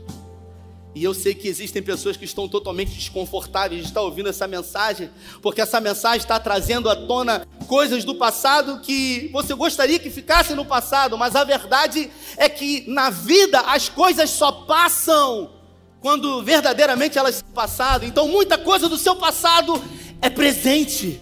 [0.96, 5.10] E eu sei que existem pessoas que estão totalmente desconfortáveis de estar ouvindo essa mensagem,
[5.42, 10.56] porque essa mensagem está trazendo à tona coisas do passado que você gostaria que ficassem
[10.56, 15.52] no passado, mas a verdade é que na vida as coisas só passam
[16.00, 18.06] quando verdadeiramente elas são passado.
[18.06, 19.74] Então muita coisa do seu passado
[20.22, 21.22] é presente.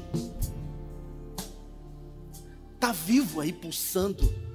[2.76, 4.47] Está vivo aí pulsando.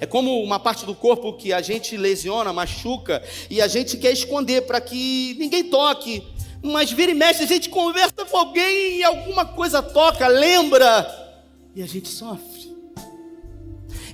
[0.00, 4.12] É como uma parte do corpo que a gente lesiona, machuca, e a gente quer
[4.12, 6.22] esconder para que ninguém toque.
[6.62, 11.06] Mas vira e mexe, a gente conversa com alguém e alguma coisa toca, lembra,
[11.74, 12.74] e a gente sofre.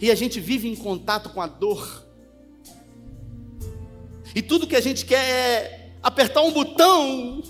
[0.01, 2.07] E a gente vive em contato com a dor.
[4.35, 7.43] E tudo que a gente quer é apertar um botão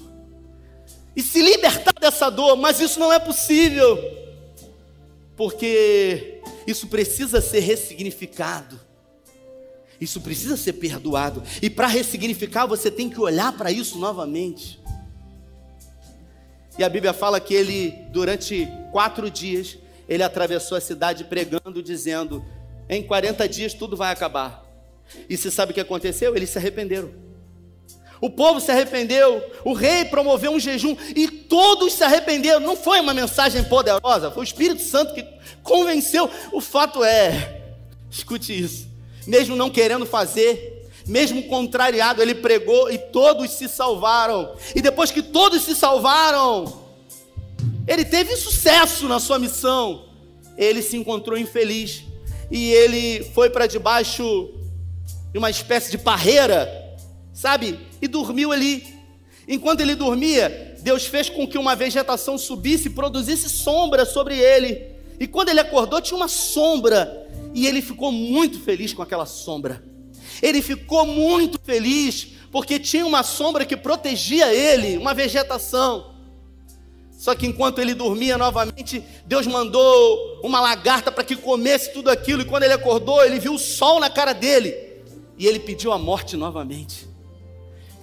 [1.15, 3.99] e se libertar dessa dor, mas isso não é possível,
[5.37, 8.81] porque isso precisa ser ressignificado.
[10.01, 11.43] Isso precisa ser perdoado.
[11.61, 14.81] E para ressignificar, você tem que olhar para isso novamente.
[16.79, 19.77] E a Bíblia fala que ele, durante quatro dias,
[20.09, 22.43] ele atravessou a cidade pregando, dizendo:
[22.89, 24.65] em 40 dias tudo vai acabar.
[25.29, 26.35] E você sabe o que aconteceu?
[26.35, 27.30] Eles se arrependeram.
[28.21, 32.61] O povo se arrependeu, o rei promoveu um jejum e todos se arrependeram.
[32.61, 35.27] Não foi uma mensagem poderosa, foi o Espírito Santo que
[35.63, 36.29] convenceu.
[36.53, 37.63] O fato é,
[38.11, 38.87] escute isso,
[39.27, 44.55] mesmo não querendo fazer, mesmo contrariado, ele pregou e todos se salvaram.
[44.75, 46.81] E depois que todos se salvaram,
[47.87, 50.05] ele teve sucesso na sua missão,
[50.59, 52.05] ele se encontrou infeliz
[52.51, 54.51] e ele foi para debaixo
[55.33, 56.80] de uma espécie de parreira,
[57.33, 57.79] sabe?
[58.01, 59.01] E dormiu ali.
[59.47, 64.87] Enquanto ele dormia, Deus fez com que uma vegetação subisse e produzisse sombra sobre ele.
[65.19, 67.29] E quando ele acordou, tinha uma sombra.
[67.53, 69.83] E ele ficou muito feliz com aquela sombra.
[70.40, 76.14] Ele ficou muito feliz porque tinha uma sombra que protegia ele, uma vegetação.
[77.11, 82.40] Só que enquanto ele dormia novamente, Deus mandou uma lagarta para que comesse tudo aquilo.
[82.40, 84.75] E quando ele acordou, ele viu o sol na cara dele.
[85.37, 87.10] E ele pediu a morte novamente.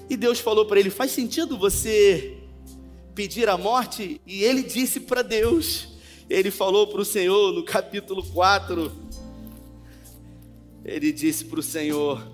[0.09, 2.37] E Deus falou para ele: Faz sentido você
[3.13, 4.21] pedir a morte?
[4.25, 5.89] E ele disse para Deus:
[6.29, 8.91] Ele falou para o Senhor no capítulo 4.
[10.85, 12.25] Ele disse para o Senhor: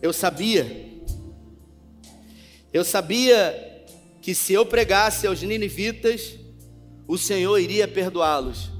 [0.00, 0.64] Eu sabia,
[2.72, 3.84] eu sabia
[4.22, 6.34] que se eu pregasse aos ninivitas,
[7.06, 8.70] o Senhor iria perdoá-los,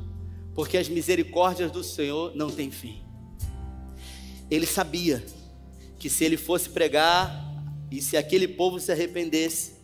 [0.59, 3.01] porque as misericórdias do Senhor não têm fim.
[4.51, 5.25] Ele sabia
[6.01, 7.49] que se ele fosse pregar
[7.93, 9.75] e se aquele povo se arrependesse,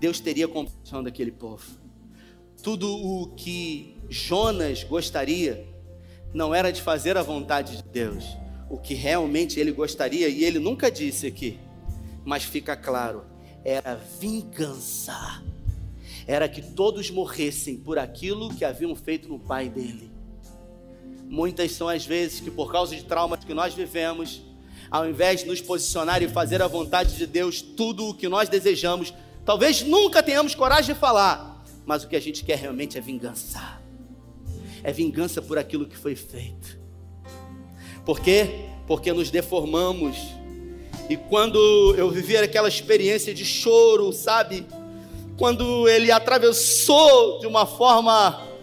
[0.00, 1.64] Deus teria compaixão daquele povo.
[2.60, 5.68] Tudo o que Jonas gostaria
[6.34, 8.24] não era de fazer a vontade de Deus,
[8.68, 11.60] o que realmente ele gostaria, e ele nunca disse aqui,
[12.24, 13.24] mas fica claro,
[13.64, 15.44] era vingança.
[16.26, 20.13] Era que todos morressem por aquilo que haviam feito no pai dele.
[21.34, 24.40] Muitas são as vezes que, por causa de traumas que nós vivemos,
[24.88, 28.48] ao invés de nos posicionar e fazer a vontade de Deus, tudo o que nós
[28.48, 29.12] desejamos,
[29.44, 33.80] talvez nunca tenhamos coragem de falar, mas o que a gente quer realmente é vingança.
[34.84, 36.78] É vingança por aquilo que foi feito.
[38.04, 38.66] Por quê?
[38.86, 40.16] Porque nos deformamos.
[41.10, 41.58] E quando
[41.96, 44.64] eu vivi aquela experiência de choro, sabe?
[45.36, 48.53] Quando ele atravessou de uma forma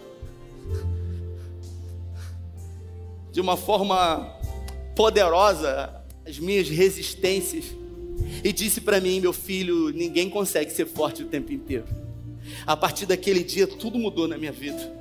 [3.32, 4.30] de uma forma
[4.94, 5.92] poderosa
[6.24, 7.64] as minhas resistências
[8.44, 11.86] e disse para mim, meu filho, ninguém consegue ser forte o tempo inteiro.
[12.66, 14.92] A partir daquele dia tudo mudou na minha vida.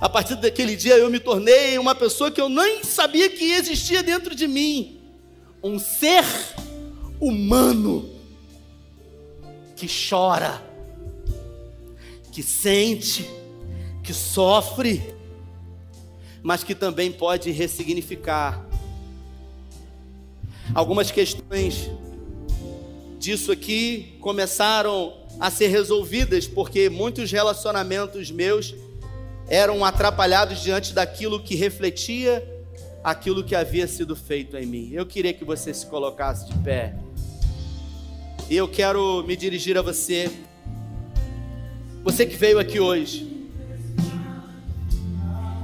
[0.00, 4.02] A partir daquele dia eu me tornei uma pessoa que eu nem sabia que existia
[4.02, 4.98] dentro de mim.
[5.62, 6.24] Um ser
[7.20, 8.08] humano
[9.76, 10.62] que chora,
[12.32, 13.28] que sente,
[14.02, 15.17] que sofre,
[16.48, 18.66] mas que também pode ressignificar.
[20.74, 21.90] Algumas questões
[23.18, 28.74] disso aqui começaram a ser resolvidas porque muitos relacionamentos meus
[29.46, 32.42] eram atrapalhados diante daquilo que refletia
[33.04, 34.90] aquilo que havia sido feito em mim.
[34.90, 36.96] Eu queria que você se colocasse de pé.
[38.48, 40.30] E eu quero me dirigir a você.
[42.02, 43.37] Você que veio aqui hoje.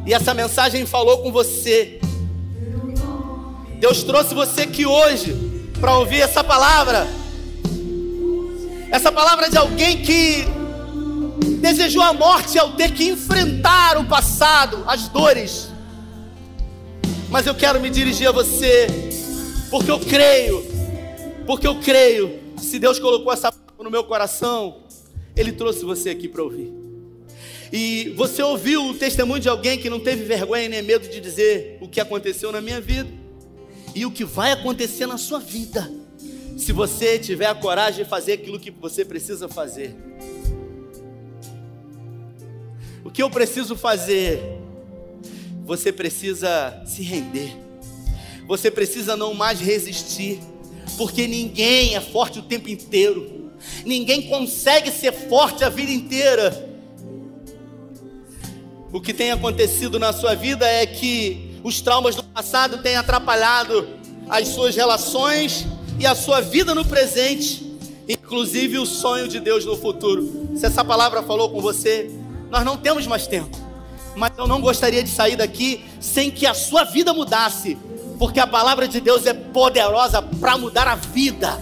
[0.07, 1.99] E essa mensagem falou com você.
[3.81, 5.35] Deus trouxe você aqui hoje
[5.81, 7.07] para ouvir essa palavra.
[8.91, 10.45] Essa palavra de alguém que
[11.61, 15.69] desejou a morte ao ter que enfrentar o passado, as dores.
[17.31, 18.87] Mas eu quero me dirigir a você,
[19.71, 20.65] porque eu creio,
[21.47, 24.83] porque eu creio, se Deus colocou essa no meu coração,
[25.35, 26.84] Ele trouxe você aqui para ouvir.
[27.73, 31.79] E você ouviu o testemunho de alguém que não teve vergonha nem medo de dizer
[31.81, 33.09] o que aconteceu na minha vida
[33.95, 35.91] e o que vai acontecer na sua vida,
[36.59, 39.95] se você tiver a coragem de fazer aquilo que você precisa fazer.
[43.05, 44.41] O que eu preciso fazer?
[45.65, 47.57] Você precisa se render.
[48.47, 50.39] Você precisa não mais resistir,
[50.99, 53.53] porque ninguém é forte o tempo inteiro.
[53.85, 56.74] Ninguém consegue ser forte a vida inteira.
[58.95, 63.89] O que tem acontecido na sua vida é que os traumas do passado têm atrapalhado
[64.31, 65.67] as suas relações
[65.99, 67.77] e a sua vida no presente,
[68.09, 70.49] inclusive o sonho de Deus no futuro.
[70.55, 72.09] Se essa palavra falou com você,
[72.53, 73.59] nós não temos mais tempo.
[74.15, 77.77] Mas eu não gostaria de sair daqui sem que a sua vida mudasse,
[78.17, 81.61] porque a palavra de Deus é poderosa para mudar a vida,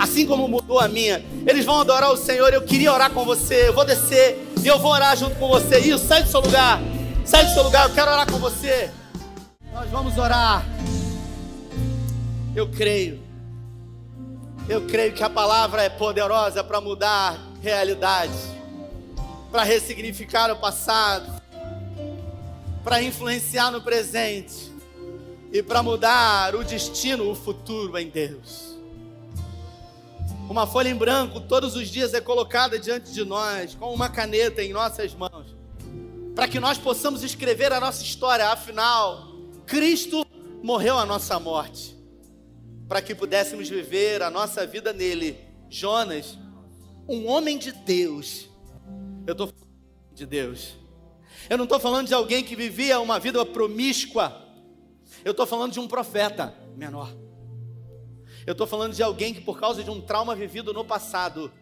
[0.00, 1.24] assim como mudou a minha.
[1.46, 2.52] Eles vão adorar o Senhor.
[2.52, 3.68] Eu queria orar com você.
[3.68, 5.78] Eu vou descer e eu vou orar junto com você.
[5.78, 6.80] Isso, sai do seu lugar.
[7.24, 7.88] Sai do seu lugar.
[7.88, 8.90] Eu quero orar com você.
[9.72, 10.64] Nós vamos orar.
[12.56, 13.20] Eu creio.
[14.68, 18.60] Eu creio que a palavra é poderosa para mudar realidades
[19.50, 21.40] para ressignificar o passado,
[22.84, 24.70] para influenciar no presente
[25.52, 28.69] e para mudar o destino, o futuro em Deus.
[30.50, 34.60] Uma folha em branco todos os dias é colocada diante de nós, com uma caneta
[34.60, 35.54] em nossas mãos,
[36.34, 38.48] para que nós possamos escrever a nossa história.
[38.48, 39.28] Afinal,
[39.64, 40.26] Cristo
[40.60, 41.96] morreu a nossa morte,
[42.88, 45.38] para que pudéssemos viver a nossa vida nele.
[45.68, 46.36] Jonas,
[47.08, 48.48] um homem de Deus.
[49.28, 50.76] Eu estou falando de Deus.
[51.48, 54.44] Eu não estou falando de alguém que vivia uma vida promíscua.
[55.24, 57.08] Eu estou falando de um profeta menor.
[58.46, 61.52] Eu estou falando de alguém que, por causa de um trauma vivido no passado,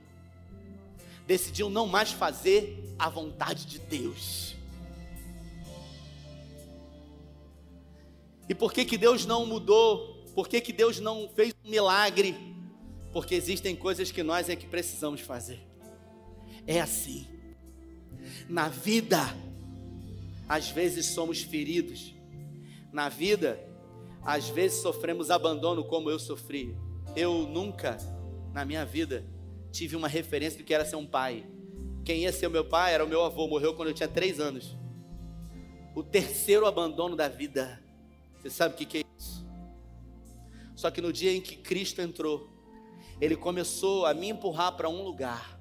[1.27, 4.57] decidiu não mais fazer a vontade de Deus.
[8.49, 10.25] E por que, que Deus não mudou?
[10.35, 12.35] Por que, que Deus não fez um milagre?
[13.13, 15.61] Porque existem coisas que nós é que precisamos fazer.
[16.67, 17.27] É assim.
[18.49, 19.19] Na vida,
[20.49, 22.15] às vezes somos feridos.
[22.91, 23.61] Na vida,
[24.23, 26.77] às vezes sofremos abandono como eu sofri.
[27.17, 27.97] Eu nunca,
[28.53, 29.25] na minha vida,
[29.71, 31.47] tive uma referência do que era ser um pai.
[32.05, 34.41] Quem ia ser o meu pai era o meu avô, morreu quando eu tinha três
[34.41, 34.77] anos.
[35.95, 37.83] O terceiro abandono da vida.
[38.39, 39.47] Você sabe o que é isso?
[40.75, 42.49] Só que no dia em que Cristo entrou,
[43.21, 45.59] Ele começou a me empurrar para um lugar.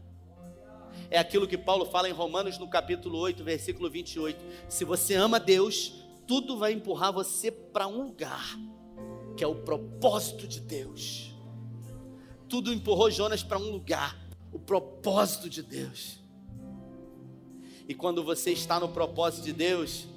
[1.10, 4.40] É aquilo que Paulo fala em Romanos no capítulo 8, versículo 28.
[4.70, 8.58] Se você ama Deus, tudo vai empurrar você para um lugar,
[9.36, 11.34] que é o propósito de Deus.
[12.50, 14.18] Tudo empurrou Jonas para um lugar,
[14.52, 16.20] o propósito de Deus.
[17.88, 20.08] E quando você está no propósito de Deus,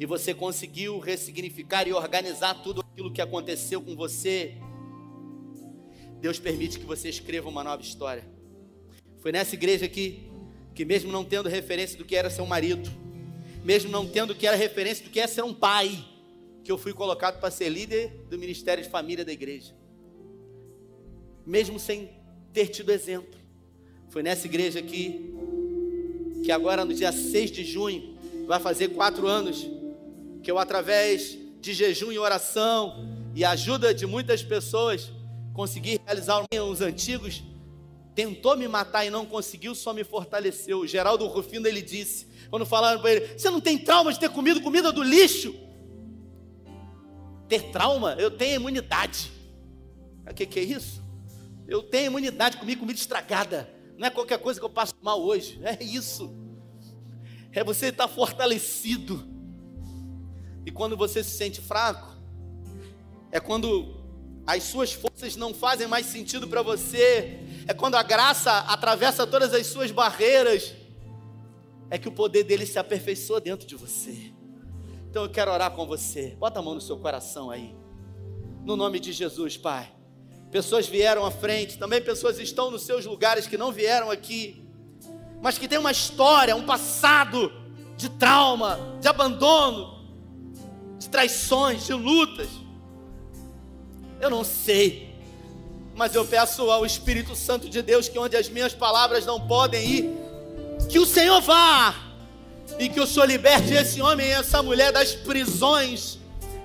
[0.00, 4.56] e você conseguiu ressignificar e organizar tudo aquilo que aconteceu com você,
[6.20, 8.28] Deus permite que você escreva uma nova história.
[9.20, 10.28] Foi nessa igreja aqui
[10.74, 12.90] que, mesmo não tendo referência do que era seu marido,
[13.64, 16.04] mesmo não tendo que era referência do que é ser um pai,
[16.64, 19.74] que eu fui colocado para ser líder do ministério de família da igreja.
[21.44, 22.10] Mesmo sem
[22.52, 23.40] ter tido exemplo.
[24.08, 25.34] Foi nessa igreja aqui,
[26.44, 29.66] que agora no dia 6 de junho, vai fazer quatro anos,
[30.42, 35.10] que eu, através de jejum e oração e ajuda de muitas pessoas,
[35.54, 37.42] consegui realizar os antigos.
[38.14, 40.80] Tentou me matar e não conseguiu, só me fortaleceu.
[40.80, 44.28] O Geraldo Rufino ele disse: quando falaram para ele: Você não tem trauma de ter
[44.28, 45.54] comido comida do lixo?
[47.48, 48.14] Ter trauma?
[48.18, 49.32] Eu tenho imunidade.
[50.30, 51.02] O que, que é isso?
[51.66, 53.68] Eu tenho imunidade, comi comida estragada.
[53.96, 55.58] Não é qualquer coisa que eu passo mal hoje.
[55.64, 56.34] É isso.
[57.52, 59.26] É você estar fortalecido.
[60.66, 62.14] E quando você se sente fraco,
[63.30, 63.96] é quando
[64.46, 69.54] as suas forças não fazem mais sentido para você, é quando a graça atravessa todas
[69.54, 70.74] as suas barreiras
[71.90, 74.32] é que o poder dele se aperfeiçoa dentro de você.
[75.10, 76.34] Então eu quero orar com você.
[76.38, 77.76] Bota a mão no seu coração aí.
[78.64, 79.92] No nome de Jesus, Pai.
[80.50, 84.66] Pessoas vieram à frente, também pessoas estão nos seus lugares que não vieram aqui,
[85.40, 87.52] mas que tem uma história, um passado
[87.96, 90.08] de trauma, de abandono,
[90.98, 92.48] de traições, de lutas.
[94.20, 95.11] Eu não sei,
[96.02, 99.86] mas eu peço ao Espírito Santo de Deus que onde as minhas palavras não podem
[99.86, 100.10] ir,
[100.88, 101.94] que o Senhor vá
[102.76, 106.18] e que o Senhor liberte esse homem e essa mulher das prisões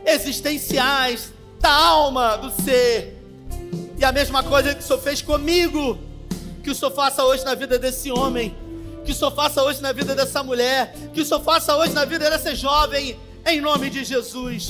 [0.03, 3.15] existenciais, da alma, do ser.
[3.99, 5.99] E a mesma coisa que o Senhor fez comigo,
[6.63, 8.57] que o Senhor faça hoje na vida desse homem,
[9.05, 12.05] que o Senhor faça hoje na vida dessa mulher, que o Senhor faça hoje na
[12.05, 14.69] vida dessa jovem, em nome de Jesus,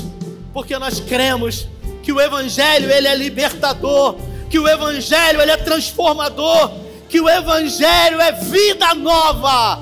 [0.52, 1.70] porque nós cremos
[2.04, 4.18] que o Evangelho ele é libertador,
[4.50, 9.82] que o Evangelho ele é transformador que o Evangelho é vida nova.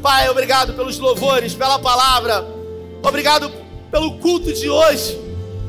[0.00, 2.46] Pai, obrigado pelos louvores, pela palavra,
[3.02, 3.50] obrigado
[3.90, 5.18] pelo culto de hoje,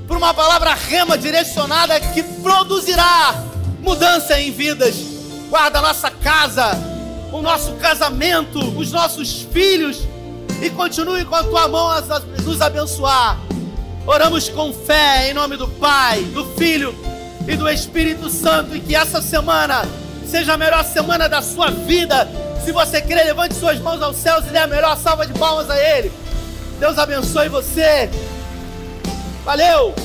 [0.08, 3.44] por uma palavra rema direcionada que produzirá
[3.82, 4.96] mudança em vidas.
[5.50, 6.72] Guarda a nossa casa,
[7.32, 10.02] o nosso casamento, os nossos filhos
[10.62, 12.02] e continue com a tua mão a
[12.44, 13.40] nos abençoar.
[14.06, 16.96] Oramos com fé em nome do Pai, do Filho
[17.48, 19.84] e do Espírito Santo e que essa semana
[20.26, 22.28] seja a melhor semana da sua vida.
[22.64, 25.70] Se você crê, levante suas mãos aos céus e dê a melhor salva de palmas
[25.70, 26.12] a Ele.
[26.80, 28.10] Deus abençoe você.
[29.46, 29.96] Valeu!